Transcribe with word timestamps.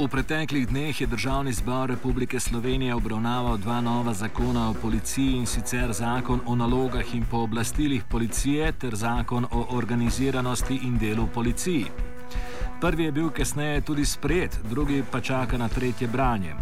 V 0.00 0.08
preteklih 0.08 0.64
dneh 0.64 1.00
je 1.00 1.06
Državni 1.06 1.52
zbor 1.52 1.90
Republike 1.92 2.40
Slovenije 2.40 2.94
obravnaval 2.94 3.58
dva 3.58 3.80
nova 3.80 4.14
zakona 4.14 4.70
o 4.70 4.74
policiji 4.74 5.36
in 5.36 5.46
sicer 5.46 5.92
zakon 5.92 6.40
o 6.46 6.56
nalogah 6.56 7.14
in 7.14 7.24
pooblastilih 7.30 8.04
policije 8.08 8.72
ter 8.72 8.96
zakon 8.96 9.44
o 9.50 9.66
organiziranosti 9.76 10.80
in 10.82 10.98
delu 10.98 11.26
policiji. 11.34 11.84
Prvi 12.80 13.04
je 13.04 13.12
bil 13.12 13.30
kasneje 13.30 13.80
tudi 13.80 14.04
sprejet, 14.04 14.58
drugi 14.70 15.04
pa 15.12 15.20
čaka 15.20 15.58
na 15.58 15.68
tretje 15.68 16.08
branje. 16.08 16.54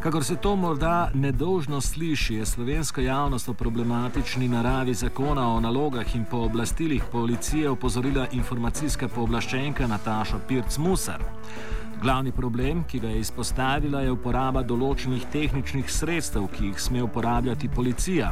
Kakor 0.00 0.24
se 0.24 0.36
to 0.36 0.56
morda 0.56 1.10
nedožno 1.14 1.80
sliši, 1.80 2.34
je 2.34 2.46
slovenska 2.46 3.00
javnost 3.00 3.48
o 3.48 3.54
problematični 3.54 4.48
naravi 4.48 4.94
zakona 4.94 5.54
o 5.54 5.60
nalogah 5.60 6.16
in 6.16 6.24
pooblastilih 6.24 7.04
policije 7.12 7.70
opozorila 7.70 8.26
informacijska 8.32 9.08
pooblaščenka 9.08 9.86
Nataša 9.86 10.40
Pirc-Musar. 10.48 11.20
Glavni 12.02 12.32
problem, 12.32 12.84
ki 12.84 12.98
ga 13.00 13.08
je 13.08 13.20
izpostavila, 13.20 14.00
je 14.00 14.12
uporaba 14.14 14.62
določenih 14.64 15.26
tehničnih 15.34 15.90
sredstev, 15.92 16.46
ki 16.54 16.70
jih 16.70 16.78
sme 16.80 17.02
uporabljati 17.04 17.68
policija. 17.68 18.30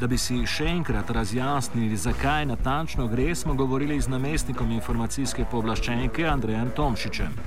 Da 0.00 0.08
bi 0.10 0.18
si 0.20 0.36
še 0.44 0.66
enkrat 0.68 1.08
razjasnili, 1.16 1.96
zakaj 1.96 2.44
natančno 2.50 3.06
gre, 3.08 3.30
smo 3.34 3.54
govorili 3.56 3.96
z 4.04 4.12
namestnikom 4.12 4.74
informacijske 4.76 5.46
pooblaščenke 5.48 6.26
Andrejem 6.28 6.74
Tomšičem. 6.76 7.40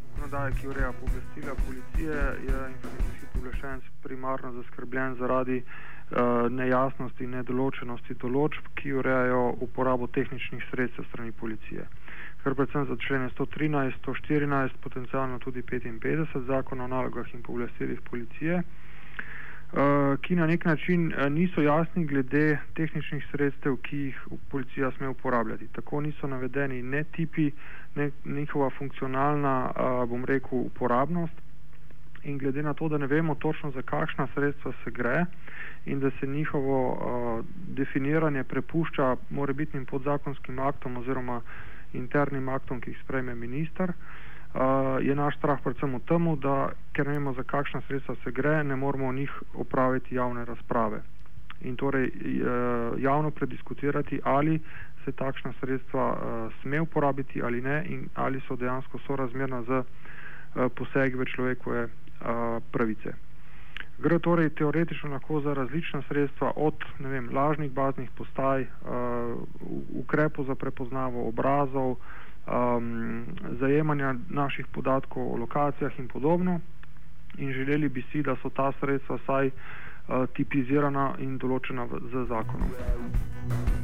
Zakonodaja, 0.00 0.54
ki 0.56 0.72
ureja 0.72 0.92
pooblastila 1.02 1.56
policije, 1.66 2.22
je 2.48 2.62
informacijski 2.72 3.32
pooblaščenec 3.34 3.90
primarno 4.06 4.54
zaskrbljen 4.62 5.18
zaradi 5.20 5.58
uh, 5.60 6.48
nejasnosti 6.48 7.28
in 7.28 7.36
nedoločenosti 7.36 8.16
določb, 8.24 8.72
ki 8.80 8.96
urejajo 9.02 9.44
uporabo 9.68 10.08
tehničnih 10.08 10.64
sredstev 10.70 11.04
strani 11.12 11.36
policije 11.36 11.84
kar 12.42 12.54
predvsem 12.54 12.86
za 12.86 12.96
člene 12.96 13.28
113, 13.30 13.92
114, 14.04 14.70
potencialno 14.80 15.38
tudi 15.38 15.62
55 15.62 16.46
zakona 16.46 16.84
o 16.84 16.88
nalogah 16.88 17.34
in 17.34 17.42
povlastilih 17.42 18.00
policije, 18.10 18.56
uh, 18.58 20.18
ki 20.20 20.36
na 20.36 20.46
nek 20.46 20.64
način 20.64 21.12
uh, 21.12 21.30
niso 21.32 21.62
jasni 21.62 22.06
glede 22.06 22.58
tehničnih 22.74 23.26
sredstev, 23.30 23.76
ki 23.76 23.96
jih 23.96 24.18
policija 24.50 24.90
sme 24.90 25.08
uporabljati. 25.08 25.68
Tako 25.72 26.00
niso 26.00 26.26
navedeni 26.26 26.82
ne 26.82 27.04
tipi, 27.04 27.50
ne 27.94 28.10
njihova 28.24 28.70
funkcionalna, 28.70 29.70
uh, 29.70 30.08
bom 30.08 30.24
rekel, 30.24 30.58
uporabnost. 30.58 31.34
In 32.22 32.38
glede 32.38 32.62
na 32.62 32.74
to, 32.74 32.88
da 32.88 32.98
ne 32.98 33.06
vemo 33.06 33.34
točno, 33.34 33.70
za 33.70 33.82
kakšna 33.82 34.28
sredstva 34.34 34.72
se 34.84 34.90
gre, 34.90 35.24
in 35.86 36.00
da 36.00 36.10
se 36.20 36.26
njihovo 36.26 36.92
uh, 36.92 37.44
definiranje 37.76 38.44
prepušča 38.44 39.16
morebitnim 39.30 39.86
podzakonskim 39.86 40.58
aktom 40.58 40.96
oziroma 40.96 41.36
uh, 41.36 41.42
internim 41.94 42.48
aktom, 42.48 42.80
ki 42.80 42.90
jih 42.90 43.00
sprejme 43.04 43.34
minister. 43.34 43.92
Uh, 44.52 45.00
je 45.00 45.14
naš 45.16 45.38
strah 45.40 45.60
predvsem 45.64 45.94
v 45.96 46.00
tem, 46.04 46.28
da 46.36 46.72
ker 46.92 47.08
ne 47.08 47.16
vemo, 47.16 47.32
za 47.32 47.42
kakšna 47.42 47.80
sredstva 47.88 48.16
se 48.24 48.32
gre, 48.32 48.60
ne 48.64 48.76
moramo 48.76 49.08
o 49.08 49.12
njih 49.12 49.32
opraviti 49.54 50.14
javne 50.14 50.44
razprave. 50.44 51.00
In 51.64 51.76
torej 51.76 52.10
uh, 52.12 53.00
javno 53.00 53.30
prediskutirati, 53.30 54.20
ali 54.24 54.60
se 55.04 55.12
takšna 55.12 55.52
sredstva 55.60 56.04
uh, 56.12 56.52
sme 56.62 56.80
uporabiti 56.80 57.42
ali 57.42 57.60
ne 57.60 57.84
in 57.88 58.08
ali 58.14 58.40
so 58.48 58.56
dejansko 58.56 58.98
sorazmerna 59.06 59.62
z 59.62 59.70
uh, 59.80 59.84
posegi 60.74 61.16
v 61.16 61.24
človekove 61.24 61.84
uh, 61.84 61.90
pravice. 62.72 63.31
Gre 64.02 64.18
torej 64.18 64.50
teoretično 64.58 65.10
lahko 65.10 65.40
za 65.40 65.54
različna 65.54 66.02
sredstva, 66.08 66.52
od 66.56 66.74
vem, 66.98 67.28
lažnih 67.34 67.70
baznih 67.70 68.10
postaj, 68.18 68.62
uh, 68.62 68.68
ukrepov 69.94 70.46
za 70.46 70.54
prepoznavo 70.54 71.28
obrazov, 71.28 71.94
um, 71.94 73.24
zajemanja 73.60 74.14
naših 74.28 74.66
podatkov 74.74 75.32
o 75.32 75.36
lokacijah 75.36 75.98
in 75.98 76.08
podobno. 76.08 76.60
In 77.38 77.52
želeli 77.52 77.88
bi 77.88 78.02
si, 78.12 78.22
da 78.22 78.36
so 78.42 78.50
ta 78.50 78.72
sredstva 78.80 79.16
vsaj 79.22 79.46
uh, 79.46 80.26
tipizirana 80.34 81.14
in 81.18 81.38
določena 81.38 81.86
z 81.86 82.26
zakonom. 82.28 83.81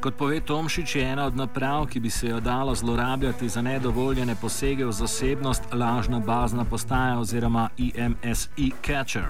Kot 0.00 0.16
pove 0.16 0.40
Tomšič, 0.40 0.96
je 0.96 1.04
ena 1.04 1.26
od 1.28 1.36
naprav, 1.36 1.86
ki 1.86 2.00
bi 2.00 2.10
se 2.10 2.28
jo 2.28 2.40
dalo 2.40 2.74
zlorabljati 2.74 3.48
za 3.48 3.62
nedovoljene 3.62 4.34
posege 4.40 4.84
v 4.84 4.92
zasebnost, 4.92 5.62
lažna 5.72 6.20
bazna 6.20 6.64
postaja 6.64 7.18
oziroma 7.18 7.68
IMSI 7.76 8.70
Catcher. 8.86 9.28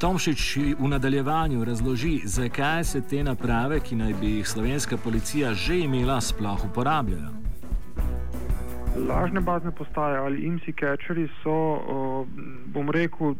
Tomšič 0.00 0.56
v 0.80 0.88
nadaljevanju 0.88 1.64
razloži, 1.64 2.20
zakaj 2.24 2.84
se 2.84 3.00
te 3.00 3.20
naprave, 3.24 3.80
ki 3.80 3.96
naj 3.96 4.14
bi 4.20 4.30
jih 4.38 4.48
slovenska 4.48 4.96
policija 4.96 5.54
že 5.54 5.78
imela, 5.78 6.20
sploh 6.20 6.64
uporabljajo. 6.70 7.30
Lažne 9.08 9.40
bazne 9.40 9.70
postaje 9.70 10.18
ali 10.18 10.40
IMSI 10.40 10.72
Catcheri 10.72 11.28
so, 11.42 12.24
bom 12.72 12.90
rekel, 12.90 13.34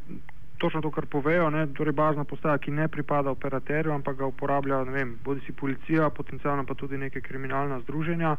točno 0.59 0.81
to, 0.81 0.91
kar 0.91 1.07
povejo, 1.07 1.51
ne, 1.51 1.67
torej 1.67 1.93
bazna 1.93 2.25
postaja, 2.25 2.59
ki 2.59 2.71
ne 2.71 2.89
pripada 2.89 3.31
operaterju, 3.31 3.93
ampak 3.93 4.17
ga 4.17 4.27
uporablja, 4.27 4.83
vem, 4.83 5.17
bodi 5.25 5.41
si 5.47 5.53
policija, 5.53 6.11
potencialno 6.11 6.65
pa 6.65 6.75
tudi 6.75 6.99
neke 6.99 7.21
kriminalna 7.21 7.81
združenja. 7.81 8.37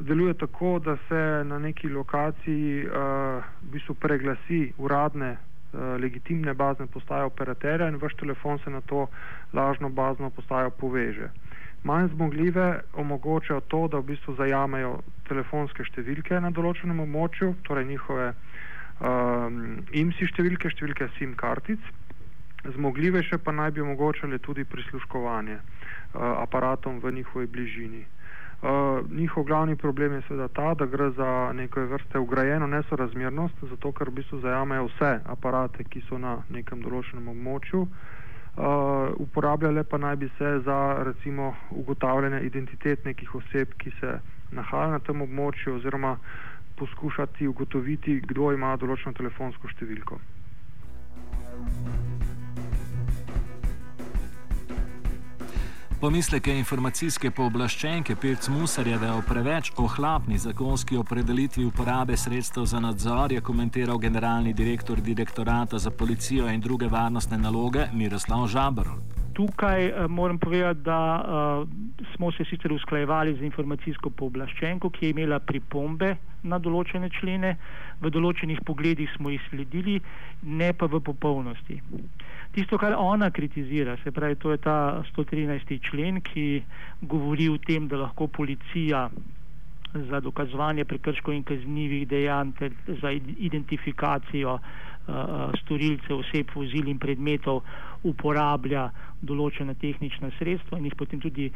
Deluje 0.00 0.34
tako, 0.34 0.78
da 0.78 0.96
se 1.08 1.44
na 1.44 1.58
neki 1.58 1.88
lokaciji 1.88 2.86
uh, 2.86 2.92
v 3.62 3.72
bistvu 3.72 3.94
preglasi 3.94 4.72
uradne, 4.78 5.36
uh, 5.36 5.80
legitimne 6.00 6.54
bazne 6.54 6.86
postaje 6.86 7.24
operaterja 7.24 7.88
in 7.88 8.00
vaš 8.02 8.14
telefon 8.14 8.58
se 8.64 8.70
na 8.70 8.80
to 8.80 9.06
lažno 9.52 9.88
bazno 9.88 10.30
postajo 10.30 10.70
poveže. 10.70 11.28
Manj 11.84 12.08
zmogljive 12.14 12.80
omogočajo 12.94 13.60
to, 13.60 13.88
da 13.88 13.98
v 13.98 14.14
bistvu 14.14 14.34
zajamejo 14.38 15.00
telefonske 15.28 15.84
številke 15.84 16.40
na 16.40 16.50
določenem 16.50 17.00
območju, 17.04 17.54
torej 17.68 17.84
njihove 17.84 18.28
uh, 18.30 18.51
um, 19.02 19.82
IMSI 19.92 20.30
številke, 20.30 20.70
številke 20.70 21.08
SIM 21.18 21.34
kartic, 21.38 21.82
zmogljivejše 22.76 23.40
pa 23.42 23.52
naj 23.52 23.74
bi 23.74 23.82
omogočale 23.82 24.38
tudi 24.38 24.64
prisluškovanje 24.64 25.58
uh, 25.58 26.42
aparatom 26.44 27.00
v 27.02 27.12
njihovi 27.18 27.46
bližini. 27.46 28.04
Uh, 28.62 29.02
njihov 29.10 29.44
glavni 29.44 29.74
problem 29.76 30.12
je 30.12 30.22
seveda 30.28 30.48
ta, 30.48 30.74
da 30.78 30.86
gre 30.86 31.10
za 31.10 31.52
neko 31.52 31.82
vrste 31.90 32.18
ugrajeno 32.18 32.66
nesorazmernost, 32.70 33.64
zato 33.70 33.90
ker 33.92 34.10
v 34.10 34.20
bistvu 34.20 34.38
zajamejo 34.40 34.86
vse 34.86 35.16
aparate, 35.26 35.84
ki 35.84 36.04
so 36.06 36.18
na 36.18 36.36
nekem 36.48 36.84
določenem 36.84 37.26
območju. 37.34 37.82
Uh, 38.52 39.10
uporabljale 39.16 39.82
pa 39.82 39.98
naj 39.98 40.16
bi 40.16 40.28
se 40.38 40.60
za 40.62 40.78
recimo 41.02 41.54
ugotavljanje 41.70 42.44
identitet 42.46 43.04
nekih 43.04 43.34
oseb, 43.34 43.74
ki 43.82 43.90
se 43.98 44.20
nahajajo 44.52 44.94
na 44.94 44.98
tem 44.98 45.22
območju 45.26 45.74
oziroma 45.80 46.18
poskušati 46.76 47.46
ugotoviti, 47.46 48.20
kdo 48.20 48.52
ima 48.52 48.76
določeno 48.76 49.16
telefonsko 49.16 49.68
številko. 49.68 50.20
Pomisleke 56.02 56.50
informacijske 56.58 57.30
pooblaščenke 57.30 58.16
Pirc 58.18 58.48
Musarjeve 58.50 59.12
o 59.14 59.20
preveč 59.22 59.70
ohlapni 59.78 60.40
zakonski 60.44 60.98
opredelitvi 60.98 61.68
uporabe 61.68 62.16
sredstev 62.18 62.66
za 62.66 62.80
nadzor 62.82 63.32
je 63.32 63.40
komentiral 63.40 64.02
generalni 64.02 64.50
direktor 64.52 64.98
direktorata 65.00 65.78
za 65.78 65.94
policijo 65.94 66.50
in 66.50 66.60
druge 66.60 66.90
varnostne 66.90 67.38
naloge 67.38 67.86
Miroslav 67.94 68.48
Žabrov. 68.50 69.11
Tukaj 69.34 69.86
uh, 69.88 70.10
moram 70.10 70.38
povedati, 70.38 70.80
da 70.80 70.98
uh, 71.20 71.68
smo 72.14 72.32
se 72.32 72.44
sicer 72.44 72.72
usklajevali 72.72 73.34
z 73.36 73.46
informacijsko 73.48 74.10
pooblaščenko, 74.10 74.90
ki 74.90 75.06
je 75.06 75.10
imela 75.10 75.38
pripombe 75.38 76.16
na 76.42 76.58
določene 76.58 77.08
člene, 77.20 77.56
v 78.02 78.10
določenih 78.10 78.60
pogledih 78.66 79.10
smo 79.16 79.30
jih 79.30 79.42
sledili, 79.50 80.00
ne 80.42 80.72
pa 80.72 80.88
v 80.90 81.00
popolnosti. 81.00 81.78
Tisto, 82.52 82.78
kar 82.78 82.96
ona 82.98 83.30
kritizira, 83.30 83.96
se 84.02 84.12
pravi, 84.12 84.36
to 84.36 84.52
je 84.52 84.58
ta 84.58 85.02
113. 85.12 85.78
člen, 85.88 86.20
ki 86.20 86.62
govori 87.00 87.48
o 87.48 87.60
tem, 87.62 87.88
da 87.88 88.02
lahko 88.02 88.28
policija 88.28 89.06
za 89.94 90.20
dokazovanje 90.20 90.84
prekrškov 90.84 91.34
in 91.34 91.42
kaznjivih 91.44 92.08
dejanj 92.08 92.52
ter 92.58 92.72
za 93.00 93.12
identifikacijo 93.12 94.54
uh, 94.54 95.52
storilcev, 95.62 96.22
oseb, 96.24 96.52
vozil 96.54 96.88
in 96.88 96.98
predmetov 96.98 97.62
uporablja 98.02 98.90
določena 99.22 99.74
tehnična 99.78 100.32
sredstva 100.38 100.78
in 100.78 100.88
jih 100.88 100.96
potem 100.98 101.20
tudi 101.20 101.50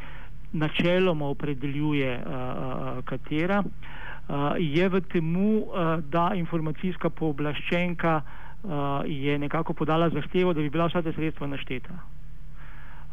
načeloma 0.53 1.25
opredeljuje, 1.25 2.11
uh, 2.17 3.03
katera. 3.05 3.61
Uh, 3.63 4.55
je 4.59 4.89
v 4.89 5.01
temu, 5.11 5.49
uh, 5.61 5.99
da 6.03 6.31
informacijska 6.35 7.09
pooblaščenka 7.09 8.13
uh, 8.21 9.01
je 9.05 9.39
nekako 9.39 9.73
podala 9.73 10.09
zahtevo, 10.09 10.53
da 10.53 10.61
bi 10.61 10.69
bila 10.69 10.87
vsa 10.87 11.01
ta 11.01 11.11
sredstva 11.15 11.47
našteta. 11.47 11.99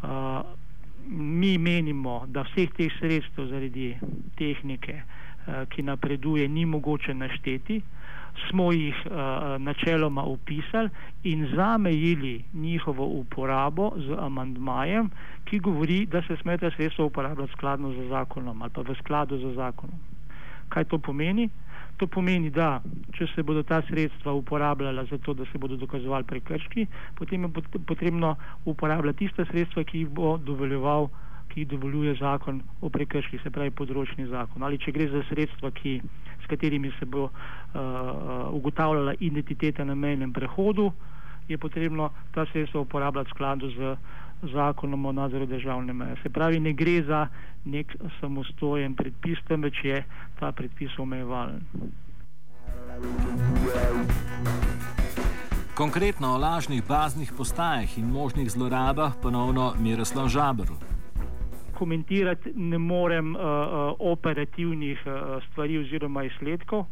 Uh, 0.02 0.42
mi 1.08 1.58
menimo, 1.58 2.24
da 2.26 2.46
vseh 2.48 2.70
teh 2.76 2.92
sredstev 2.98 3.50
zaradi 3.50 3.94
tehnike, 4.38 5.00
uh, 5.02 5.64
ki 5.68 5.82
napreduje, 5.82 6.48
ni 6.48 6.66
mogoče 6.66 7.14
našteti. 7.14 7.82
Smo 8.50 8.72
jih 8.72 8.94
uh, 9.06 9.12
načeloma 9.62 10.22
upisali 10.22 10.90
in 11.22 11.46
zamejili 11.54 12.44
njihovo 12.54 13.04
uporabo 13.04 13.92
z 13.96 14.16
amandmajem, 14.18 15.10
ki 15.44 15.58
govori, 15.58 16.06
da 16.06 16.22
se 16.22 16.36
smete 16.36 16.70
sredstva 16.76 17.04
uporabljati 17.04 17.52
skladno 17.52 17.92
z 17.92 18.08
zakonom 18.08 18.62
ali 18.62 18.70
pa 18.74 18.80
v 18.80 18.94
skladu 18.94 19.38
z 19.38 19.54
zakonom. 19.54 19.98
Kaj 20.68 20.84
to 20.84 20.98
pomeni? 20.98 21.48
To 21.96 22.06
pomeni, 22.06 22.50
da 22.50 22.82
če 23.14 23.26
se 23.34 23.42
bodo 23.42 23.62
ta 23.62 23.82
sredstva 23.82 24.32
uporabljala 24.32 25.04
za 25.04 25.18
to, 25.18 25.34
da 25.34 25.44
se 25.52 25.58
bodo 25.58 25.76
dokazovali 25.76 26.24
prekrški, 26.24 26.86
potem 27.14 27.42
je 27.42 27.48
potrebno 27.86 28.36
uporabljati 28.64 29.18
tiste 29.18 29.44
sredstva, 29.44 29.84
ki 29.84 29.98
jih 29.98 30.08
bo 30.08 30.36
dovoljeval 30.38 31.08
ki 31.54 31.64
dovoljuje 31.64 32.14
zakon 32.14 32.62
o 32.80 32.90
prekrških, 32.90 33.42
se 33.42 33.50
pravi 33.54 33.70
področni 33.70 34.26
zakon. 34.26 34.64
Ali 34.66 34.80
če 34.82 34.92
gre 34.96 35.06
za 35.12 35.22
sredstva, 35.28 35.70
ki, 35.78 36.00
s 36.44 36.46
katerimi 36.46 36.92
se 36.98 37.04
bo 37.04 37.24
uh, 37.24 37.30
ugotavljala 38.52 39.14
identiteta 39.20 39.84
na 39.84 39.94
mejnem 39.94 40.32
prehodu, 40.32 40.92
je 41.48 41.58
potrebno 41.58 42.10
ta 42.34 42.46
sredstva 42.52 42.80
uporabljati 42.80 43.30
v 43.30 43.34
skladu 43.34 43.70
z 43.70 43.96
zakonom 44.52 45.06
o 45.06 45.12
nadzoru 45.12 45.46
državne 45.46 45.92
meje. 45.92 46.16
Se 46.22 46.28
pravi, 46.28 46.60
ne 46.60 46.72
gre 46.72 47.02
za 47.02 47.28
nek 47.64 47.96
samostojen 48.20 48.94
predpis, 48.94 49.38
temveč 49.48 49.84
je 49.84 50.04
ta 50.40 50.52
predpis 50.52 50.98
omejevalen. 50.98 51.60
Konkretno 55.74 56.34
o 56.34 56.38
lažnih 56.38 56.82
baznih 56.88 57.32
postajah 57.36 57.98
in 57.98 58.10
možnih 58.10 58.50
zlorabah 58.50 59.12
ponovno 59.22 59.74
Miroslav 59.78 60.28
Žabr 60.28 60.93
komentirati 61.74 62.52
ne 62.56 62.78
morem 62.78 63.34
uh, 63.34 63.42
operativnih 63.98 65.02
uh, 65.06 65.42
stvari 65.50 65.78
oziroma 65.78 66.24
izsledkov. 66.24 66.84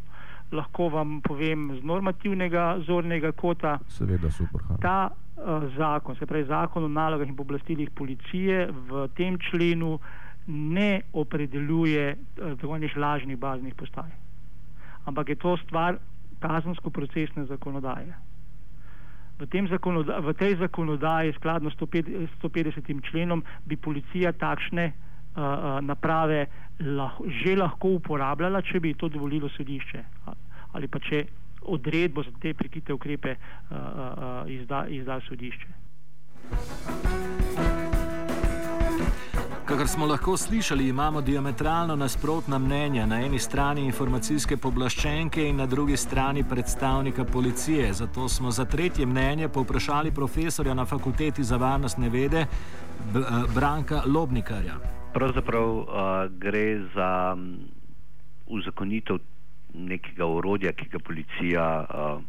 Lahko 0.53 0.89
vam 0.93 1.21
povem 1.25 1.71
z 1.79 1.85
normativnega 1.85 2.79
zornega 2.87 3.33
kota. 3.33 3.79
Seveda, 3.89 4.31
super. 4.31 4.61
Ta 4.83 5.11
uh, 5.11 5.69
zakon, 5.77 6.17
se 6.17 6.27
pravi 6.27 6.45
zakon 6.45 6.85
o 6.85 6.89
nalogah 6.89 7.29
in 7.29 7.39
oblastilih 7.39 7.91
policije, 7.91 8.67
v 8.89 9.07
tem 9.17 9.39
členu 9.51 9.99
ne 10.47 11.03
opredeljuje 11.13 12.11
uh, 12.17 12.53
dovoljnih 12.61 12.97
lažnih 12.97 13.39
baznih 13.39 13.75
postaj. 13.75 14.11
Ampak 15.05 15.29
je 15.29 15.37
to 15.37 15.57
stvar 15.65 15.97
kazensko-procesne 16.43 17.45
zakonodaje 17.45 18.15
v, 19.39 19.67
zakonoda 19.71 20.19
v 20.21 20.35
tej 20.35 20.57
zakonodaji, 20.57 21.33
skladno 21.37 21.71
s 21.71 21.77
150 21.77 23.11
členom, 23.11 23.43
bi 23.65 23.77
policija 23.77 24.33
takšne 24.33 24.93
uh, 24.93 25.81
naprave 25.81 26.47
lah 26.81 27.21
že 27.43 27.57
lahko 27.57 27.89
uporabljala, 27.99 28.63
če 28.63 28.81
bi 28.81 28.95
to 28.95 29.09
dovolilo 29.09 29.49
sodišče 29.49 30.05
ali 30.73 30.89
pa 30.89 30.99
če 30.99 31.25
odredbo 31.63 32.23
za 32.23 32.33
te 32.41 32.55
prikite 32.55 32.93
ukrepe 32.93 33.37
uh, 33.37 33.77
uh, 33.77 34.51
izda, 34.51 34.87
izda 34.89 35.21
sodišče. 35.29 35.69
Kakor 39.73 39.89
smo 39.89 40.07
lahko 40.07 40.37
slišali, 40.37 40.89
imamo 40.89 41.21
diametralno 41.21 41.97
nasprotna 41.97 42.59
mnenja. 42.59 43.07
Na 43.07 43.21
eni 43.25 43.39
strani 43.39 43.85
informacijske 43.85 44.57
poblaščenke 44.57 45.47
in 45.49 45.57
na 45.57 45.67
drugi 45.67 45.97
strani 45.97 46.45
predstavnika 46.45 47.25
policije. 47.25 47.93
Zato 47.93 48.29
smo 48.29 48.51
za 48.51 48.65
tretje 48.65 49.07
mnenje 49.07 49.49
povprašali 49.49 50.13
profesorja 50.13 50.75
na 50.75 50.85
fakulteti 50.85 51.45
za 51.45 51.57
varnostne 51.57 52.09
vede 52.09 52.41
eh, 52.41 52.47
Branka 53.55 54.03
Lobnikarja. 54.07 54.77
Pravzaprav 55.15 55.69
uh, 55.79 55.89
gre 56.29 56.81
za 56.95 57.37
uzakonitev 58.47 59.25
nekega 59.75 60.27
urodja, 60.27 60.73
ki 60.73 60.89
ga 60.93 60.99
policija, 60.99 61.87
uh, 61.89 62.23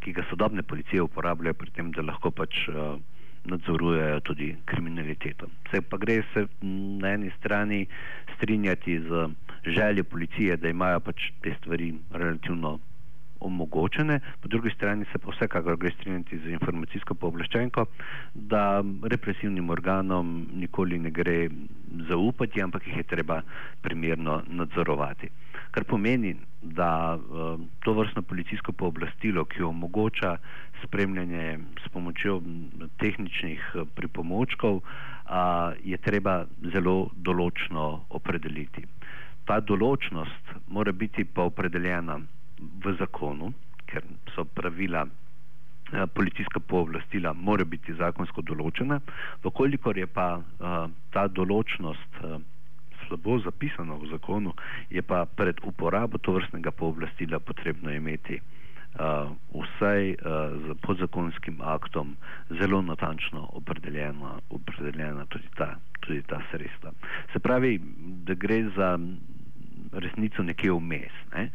ki 0.00 0.12
ga 0.12 0.24
sodobne 0.30 0.62
policije 0.62 1.02
uporabljajo 1.02 1.54
pri 1.54 1.70
tem, 1.70 1.92
da 1.92 2.08
lahko 2.08 2.30
pač. 2.30 2.68
Uh, 2.68 3.19
nadzorujejo 3.44 4.20
tudi 4.20 4.56
kriminaliteto. 4.64 5.46
Se 5.70 5.80
pa 5.82 5.96
gre 5.96 6.22
se 6.34 6.46
na 7.02 7.14
eni 7.14 7.30
strani 7.38 7.86
strinjati 8.36 9.00
z 9.00 9.28
željo 9.66 10.04
policije, 10.04 10.56
da 10.56 10.68
imajo 10.68 11.00
pač 11.00 11.30
te 11.42 11.54
stvari 11.60 11.94
relativno 12.10 12.78
omogočene, 13.40 14.20
po 14.40 14.48
drugi 14.48 14.70
strani 14.70 15.04
se 15.12 15.18
pa 15.18 15.30
vsekakor 15.30 15.76
gre 15.76 15.90
strinjati 15.90 16.38
z 16.38 16.52
informacijsko 16.52 17.14
pooblaščenko, 17.14 17.86
da 18.34 18.82
represivnim 19.02 19.70
organom 19.70 20.48
nikoli 20.52 20.98
ne 20.98 21.10
gre 21.10 21.48
zaupati, 22.08 22.62
ampak 22.62 22.86
jih 22.86 22.96
je 22.96 23.08
treba 23.14 23.40
primerno 23.82 24.42
nadzorovati. 24.48 25.30
Kar 25.70 25.84
pomeni, 25.84 26.34
da 26.62 27.16
uh, 27.16 27.60
to 27.84 27.92
vrstno 27.94 28.22
policijsko 28.22 28.72
pooblastilo, 28.72 29.44
ki 29.44 29.62
omogoča 29.62 30.36
spremljanje 30.84 31.58
s 31.84 31.88
pomočjo 31.88 32.40
tehničnih 32.98 33.72
eh, 33.74 33.84
pripomočkov, 33.94 34.82
je 35.84 35.96
treba 35.96 36.44
zelo 36.72 37.10
določno 37.14 38.04
opredeliti. 38.10 38.82
Ta 39.46 39.60
določnost 39.60 40.54
mora 40.74 40.92
biti 40.92 41.24
pa 41.24 41.46
opredeljena 41.46 42.18
v 42.84 42.94
zakonu, 42.98 43.52
ker 43.86 44.04
so 44.34 44.44
pravila 44.44 45.04
uh, 45.06 46.06
policijska 46.14 46.60
pooblastila, 46.60 47.32
mora 47.34 47.64
biti 47.64 47.94
zakonsko 47.98 48.42
določena, 48.42 49.00
vkolikor 49.44 49.98
je 49.98 50.06
pa 50.06 50.28
uh, 50.38 50.86
ta 51.14 51.26
določnost 51.28 52.22
uh, 52.22 52.38
slabo 53.06 53.38
zapisano 53.44 53.98
v 54.02 54.10
zakonu, 54.12 54.54
je 54.90 55.02
pa 55.02 55.24
pred 55.24 55.58
uporabo 55.66 56.18
to 56.18 56.36
vrstnega 56.36 56.70
pooblastila 56.70 57.40
potrebno 57.40 57.94
imeti 57.94 58.38
uh, 58.94 59.30
vsaj 59.54 60.10
uh, 60.10 60.16
z 60.66 60.74
podzakonskim 60.82 61.60
aktom 61.60 62.16
zelo 62.60 62.82
natančno 62.82 63.48
opredeljena, 63.52 64.38
opredeljena 64.50 65.26
tudi, 65.26 65.48
ta, 65.56 65.76
tudi 66.00 66.22
ta 66.22 66.40
sredstva. 66.50 66.92
Se 67.32 67.38
pravi, 67.38 67.80
da 68.26 68.34
gre 68.34 68.64
za 68.76 68.98
resnico 69.92 70.42
nekje 70.42 70.72
vmes. 70.72 71.12
Ne? 71.34 71.50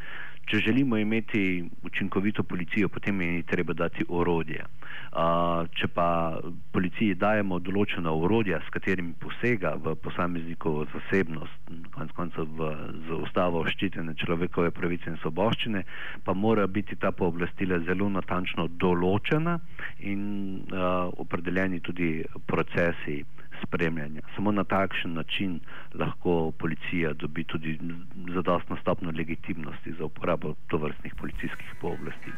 Če 0.46 0.60
želimo 0.62 0.98
imeti 0.98 1.66
učinkovito 1.84 2.44
policijo, 2.44 2.90
potem 2.90 3.22
je 3.22 3.44
treba 3.44 3.74
dati 3.74 4.06
orodje. 4.10 4.66
Če 5.80 5.88
pa 5.96 6.08
policiji 6.72 7.16
dajemo 7.18 7.58
določena 7.60 8.12
orodja, 8.14 8.60
s 8.62 8.74
katerimi 8.74 9.16
posega 9.20 9.74
v 9.82 9.96
posameznikovo 10.04 10.86
zasebnost, 10.94 11.72
konc 11.96 12.14
koncev 12.18 12.62
z 13.08 13.20
ustavo 13.26 13.64
ščitene 13.66 14.14
človekove 14.22 14.70
pravice 14.76 15.10
in 15.10 15.18
soboščine, 15.24 15.82
pa 16.24 16.38
mora 16.38 16.68
biti 16.68 17.00
ta 17.00 17.12
pooblastila 17.12 17.82
zelo 17.88 18.10
natančno 18.14 18.68
določena 18.86 19.58
in 20.06 20.22
uh, 20.70 21.10
opredeljeni 21.26 21.82
tudi 21.82 22.12
procesi 22.46 23.24
spremljanja. 23.64 24.22
Samo 24.36 24.52
na 24.52 24.64
takšen 24.64 25.14
način 25.14 25.60
lahko 25.94 26.52
policija 26.52 27.14
dobi 27.14 27.44
tudi 27.44 27.80
zadostno 28.34 28.78
stopno 28.82 29.12
legitimnosti 29.18 29.94
za 29.94 30.06
uporabo 30.06 30.54
tovrstnih 30.68 31.16
policijskih 31.16 31.76
pooblastil. 31.82 32.34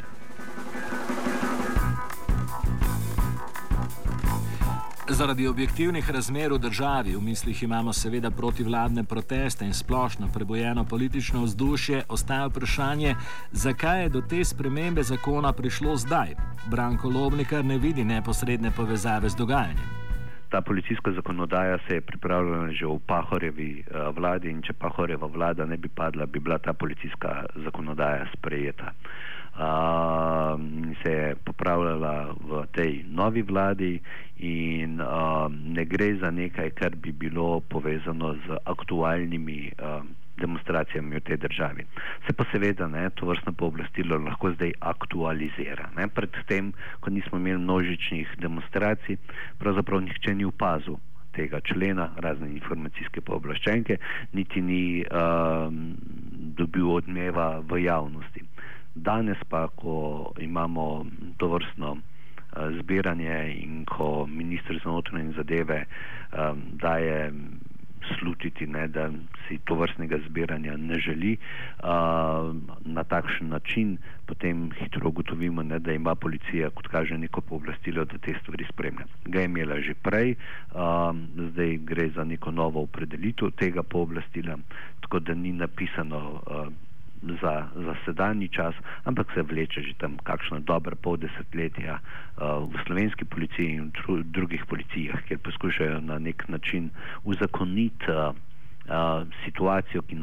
Zaradi 5.09 5.47
objektivnih 5.47 6.09
razmer 6.11 6.53
v 6.53 6.57
državi, 6.59 7.15
v 7.15 7.21
mislih 7.21 7.63
imamo 7.63 7.93
seveda 7.93 8.31
protivladne 8.31 9.03
proteste 9.03 9.65
in 9.65 9.73
splošno 9.73 10.27
prebojeno 10.33 10.83
politično 10.85 11.43
vzdušje, 11.43 12.03
ostaja 12.09 12.47
vprašanje, 12.47 13.15
zakaj 13.51 14.03
je 14.03 14.09
do 14.09 14.21
te 14.21 14.43
spremembe 14.45 15.03
zakona 15.03 15.53
prišlo 15.53 15.95
zdaj. 15.95 16.35
Branko 16.69 17.09
Lobnikar 17.09 17.65
ne 17.65 17.77
vidi 17.77 18.03
neposredne 18.03 18.71
povezave 18.71 19.29
z 19.29 19.35
dogajanjem. 19.35 20.06
Ta 20.49 20.61
policijska 20.61 21.11
zakonodaja 21.11 21.77
se 21.87 21.95
je 21.95 22.01
pripravljala 22.01 22.71
že 22.71 22.85
v 22.85 22.99
Pahorjevi 23.07 23.83
uh, 23.83 24.15
vladi 24.15 24.49
in 24.49 24.61
če 24.61 24.73
Pahorjeva 24.73 25.27
vlada 25.27 25.65
ne 25.65 25.77
bi 25.77 25.89
padla, 25.89 26.25
bi 26.25 26.39
bila 26.39 26.57
ta 26.57 26.73
policijska 26.73 27.45
zakonodaja 27.65 28.27
sprejeta. 28.37 28.93
Uh, 29.57 30.59
se 31.03 31.11
je 31.11 31.35
popravljala 31.35 32.35
v 32.39 32.65
tej 32.71 33.03
novi 33.09 33.41
vladi 33.41 33.99
in 34.37 35.01
uh, 35.01 35.49
ne 35.49 35.85
gre 35.85 36.13
za 36.21 36.31
nekaj, 36.31 36.69
kar 36.77 36.95
bi 36.95 37.11
bilo 37.11 37.59
povezano 37.59 38.35
z 38.45 38.61
aktualnimi 38.65 39.71
uh, 39.81 40.05
demonstracijami 40.37 41.15
v 41.15 41.25
tej 41.25 41.37
državi. 41.37 41.85
Se 42.27 42.33
pa 42.33 42.45
seveda 42.51 42.87
ne, 42.87 43.09
to 43.09 43.25
vrstno 43.25 43.53
pooblastilo 43.53 44.17
lahko 44.17 44.53
zdaj 44.55 44.73
aktualizira. 44.79 45.89
Ne. 45.97 46.07
Predtem, 46.07 46.73
ko 46.99 47.09
nismo 47.09 47.37
imeli 47.37 47.57
množičnih 47.57 48.37
demonstracij, 48.41 49.17
pravzaprav 49.59 50.01
nihče 50.01 50.35
ni 50.35 50.45
upazil 50.45 50.97
tega 51.37 51.61
člena, 51.61 52.09
razne 52.17 52.49
informacijske 52.49 53.21
pooblaščenke, 53.21 53.99
niti 54.33 54.61
ni 54.61 54.83
um, 55.05 55.93
dobil 56.57 56.89
odmeva 56.97 57.59
v 57.61 57.83
javnosti. 57.85 58.41
Danes 58.95 59.41
pa, 59.49 59.67
ko 59.77 60.33
imamo 60.41 61.05
to 61.37 61.51
vrstno 61.53 61.91
uh, 61.93 62.01
zbiranje 62.79 63.37
in 63.61 63.83
ko 63.85 64.25
ministr 64.25 64.79
za 64.81 64.89
notranje 64.89 65.37
zadeve 65.37 65.83
um, 65.85 66.63
daje 66.81 67.29
slutiti, 68.15 68.67
ne, 68.67 68.87
da 68.87 69.09
si 69.47 69.57
to 69.65 69.75
vrstnega 69.75 70.17
zbiranja 70.27 70.77
ne 70.77 70.99
želi. 70.99 71.37
Uh, 71.37 72.55
na 72.85 73.03
takšen 73.03 73.49
način 73.49 73.97
potem 74.25 74.71
hitro 74.79 75.09
ugotovimo, 75.09 75.63
ne, 75.63 75.79
da 75.79 75.93
ima 75.93 76.15
policija, 76.15 76.69
kot 76.69 76.87
kaže, 76.87 77.17
neko 77.17 77.41
pooblastilo, 77.41 78.05
da 78.05 78.17
te 78.17 78.35
stvari 78.41 78.65
spremlja. 78.71 79.05
Ga 79.25 79.39
je 79.39 79.45
imela 79.45 79.79
že 79.81 79.93
prej, 79.93 80.35
uh, 80.35 81.15
zdaj 81.51 81.77
gre 81.77 82.09
za 82.09 82.23
neko 82.23 82.51
novo 82.51 82.81
opredelitev 82.83 83.51
tega 83.51 83.83
pooblastila, 83.83 84.57
tako 85.01 85.19
da 85.19 85.33
ni 85.33 85.51
napisano. 85.53 86.41
Uh, 86.47 86.86
za, 87.41 87.67
za 87.75 87.95
sedanji 88.05 88.47
čas, 88.47 88.75
ampak 89.03 89.27
se 89.33 89.41
vleče 89.41 89.81
že 89.81 89.93
tam 89.97 90.17
kakšno 90.23 90.59
dobro 90.59 90.95
pol 90.95 91.17
desetletja 91.17 91.99
uh, 91.99 92.63
v 92.69 92.85
slovenski 92.85 93.25
policiji 93.25 93.75
in 93.75 93.91
v 94.07 94.23
drugih 94.23 94.65
policijah, 94.65 95.21
kjer 95.27 95.39
poskušajo 95.39 96.01
na 96.01 96.19
nek 96.19 96.47
način 96.47 96.89
uzakoniti 97.23 98.11
uh, 98.11 98.35
uh, 98.87 99.27
situacijo, 99.45 100.01
ki, 100.01 100.15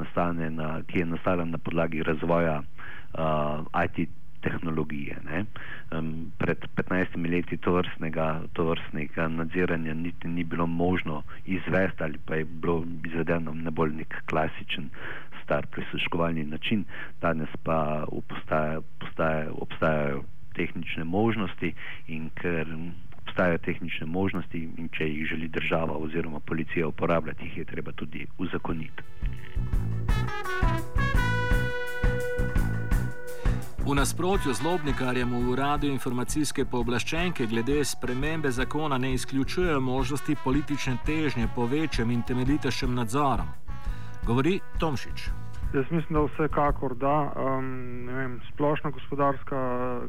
na, 0.51 0.83
ki 0.87 0.99
je 0.99 1.07
nastala 1.07 1.45
na 1.45 1.59
podlagi 1.59 2.03
razvoja 2.03 2.63
uh, 2.63 3.85
IT 3.85 4.09
tehnologije. 4.45 5.17
Um, 5.91 6.33
pred 6.39 6.59
15 6.77 7.31
leti 7.31 7.57
to 7.57 7.73
vrstnega, 7.73 8.43
to 8.53 8.65
vrstnega 8.65 9.29
nadziranja 9.29 9.95
niti 9.95 10.29
ni 10.29 10.45
bilo 10.45 10.67
možno 10.67 11.23
izvesti 11.47 12.03
ali 12.05 12.19
pa 12.27 12.35
je 12.35 12.45
bilo 12.45 12.85
izvedeno 13.05 13.55
na 13.55 13.71
bolj 13.71 13.95
nek 14.01 14.23
klasičen 14.27 14.91
star 15.45 15.67
prisluškovalni 15.67 16.45
način, 16.45 16.85
danes 17.21 17.49
pa 17.63 18.05
postaja, 18.29 18.81
postaja, 18.99 19.51
obstajajo 19.53 20.23
tehnične 20.55 21.05
možnosti 21.05 21.75
in 22.09 22.31
ker 22.35 22.67
obstajajo 23.27 23.59
tehnične 23.59 24.07
možnosti 24.07 24.69
in 24.79 24.89
če 24.89 25.09
jih 25.09 25.27
želi 25.27 25.49
država 25.49 25.97
oziroma 25.97 26.41
policija 26.41 26.89
uporabljati, 26.89 27.45
jih 27.45 27.57
je 27.59 27.65
treba 27.65 27.93
tudi 27.93 28.27
uzakoniti. 28.39 29.03
V 33.85 33.95
nasprotju 33.95 34.55
z 34.55 34.65
lobnikarjem 34.65 35.29
v 35.29 35.51
uradu 35.53 35.87
informacijske 35.87 36.65
pooblaščenke 36.65 37.47
glede 37.47 37.83
spremembe 37.85 38.51
zakona 38.51 38.99
ne 38.99 39.13
izključujejo 39.13 39.81
možnosti 39.81 40.37
politične 40.45 40.97
težnje 41.07 41.49
po 41.55 41.67
večjem 41.67 42.11
in 42.11 42.23
temeljitejšem 42.23 42.95
nadzoru. 42.95 43.63
Govori 44.26 44.61
Tomšič. 44.81 45.28
Jaz 45.75 45.85
mislim, 45.90 46.14
da 46.16 46.21
vsekakor 46.25 46.95
da. 46.97 47.33
Um, 47.37 48.07
vem, 48.09 48.40
splošna 48.52 48.90
gospodarska 48.90 49.59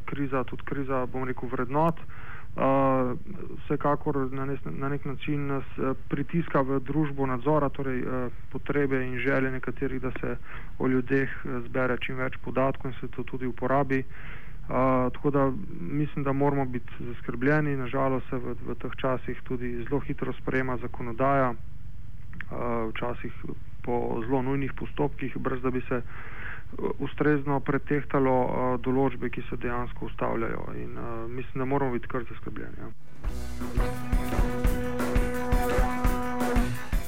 kriza, 0.05 0.43
tudi 0.43 0.63
kriza, 0.63 1.05
bom 1.05 1.23
rekel, 1.27 1.49
vrednot, 1.51 1.99
uh, 1.99 3.11
vsekakor 3.65 4.31
na, 4.31 4.45
nes, 4.45 4.59
na 4.65 4.89
nek 4.89 5.05
način 5.05 5.47
nas 5.47 5.67
uh, 5.77 5.97
pritiska 6.07 6.61
v 6.61 6.79
družbo 6.79 7.27
nadzora, 7.27 7.69
torej 7.69 8.05
uh, 8.07 8.31
potrebe 8.51 9.03
in 9.03 9.19
želje 9.19 9.51
nekaterih, 9.51 10.01
da 10.01 10.11
se 10.21 10.37
o 10.79 10.87
ljudeh 10.87 11.29
uh, 11.43 11.59
zbere 11.67 11.97
čim 11.99 12.15
več 12.15 12.39
podatkov 12.45 12.91
in 12.91 12.97
se 13.01 13.11
to 13.11 13.23
tudi 13.23 13.51
uporabi. 13.51 14.03
Uh, 14.69 15.11
tako 15.11 15.29
da 15.29 15.51
mislim, 15.81 16.23
da 16.23 16.33
moramo 16.33 16.65
biti 16.65 16.93
zaskrbljeni. 16.99 17.75
Nažalost 17.77 18.29
se 18.29 18.37
v, 18.37 18.55
v 18.67 18.79
teh 18.79 18.95
časih 18.95 19.41
tudi 19.43 19.75
zelo 19.83 19.99
hitro 19.99 20.33
sprejema 20.33 20.77
zakonodaja. 20.77 21.53
Včasih 22.91 23.33
po 23.85 24.21
zelo 24.25 24.41
nujnih 24.41 24.73
postopkih, 24.73 25.37
brez 25.37 25.61
da 25.61 25.71
bi 25.71 25.81
se 25.89 26.01
uh, 26.01 26.89
ustrezno 26.99 27.59
pretehtalo 27.59 28.35
uh, 28.43 28.81
določbe, 28.81 29.29
ki 29.29 29.45
se 29.49 29.61
dejansko 29.61 30.09
ustavljajo. 30.09 30.67
In 30.81 30.97
uh, 30.97 31.15
mislim, 31.29 31.63
da 31.63 31.69
moramo 31.69 31.97
biti 31.99 32.11
kar 32.11 32.25
zaskrbljeni. 32.29 32.77
Ja. 32.81 34.14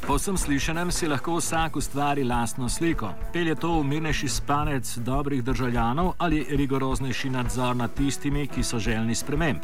Po 0.07 0.15
vsem 0.15 0.37
slišanem 0.37 0.91
si 0.91 1.07
lahko 1.07 1.35
vsak 1.35 1.75
ustvari 1.75 2.23
lastno 2.23 2.69
sliko. 2.69 3.09
Pelje 3.33 3.55
to 3.55 3.73
v 3.79 3.83
mirnejši 3.83 4.29
spanec 4.29 4.97
dobrih 4.97 5.43
državljanov 5.43 6.13
ali 6.17 6.45
rigoroznejši 6.49 7.29
nadzor 7.29 7.75
nad 7.75 7.93
tistimi, 7.93 8.47
ki 8.47 8.63
so 8.63 8.79
želni 8.79 9.15
sprememb. 9.15 9.59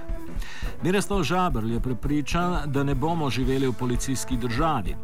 Miroslav 0.84 1.24
Žabrl 1.24 1.72
je 1.72 1.80
prepričan, 1.80 2.58
da 2.66 2.84
ne 2.84 2.96
bomo 2.96 3.30
živeli 3.30 3.68
v 3.68 3.74
policijski 3.74 4.38
državi. 4.38 4.96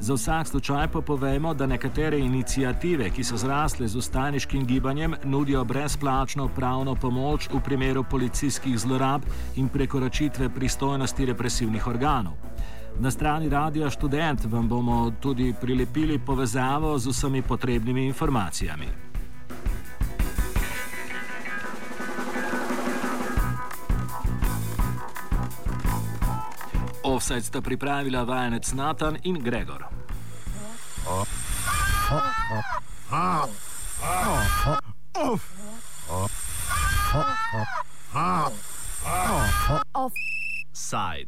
Za 0.00 0.14
vsak 0.14 0.48
slučaj 0.48 0.88
pa 0.88 1.00
povemo, 1.00 1.54
da 1.54 1.66
nekatere 1.66 2.18
inicijative, 2.18 3.10
ki 3.10 3.24
so 3.24 3.36
zrasle 3.36 3.88
z 3.88 3.96
ustaniškim 3.96 4.66
gibanjem, 4.66 5.14
nudijo 5.24 5.64
brezplačno 5.64 6.48
pravno 6.48 6.94
pomoč 6.94 7.48
v 7.52 7.60
primeru 7.60 8.04
policijskih 8.10 8.78
zlorab 8.78 9.22
in 9.56 9.68
prekoračitve 9.68 10.48
pristojnosti 10.48 11.26
represivnih 11.26 11.86
organov. 11.86 12.55
Na 13.00 13.10
strani 13.10 13.48
Radia 13.48 13.90
Student 13.90 14.44
vam 14.44 14.68
bomo 14.68 15.12
tudi 15.20 15.54
prilepili 15.60 16.18
povezavo 16.18 16.98
z 16.98 17.06
vsemi 17.06 17.42
potrebnimi 17.42 18.06
informacijami. 18.06 18.86
Offside 27.02 27.40
sta 27.40 27.60
pripravila 27.60 28.22
vajenec 28.22 28.72
Natan 28.72 29.16
in 29.22 29.42
Gregor. 29.42 29.84
Offside. 39.94 41.24